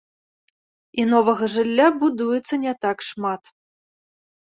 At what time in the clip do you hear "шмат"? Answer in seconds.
3.13-3.41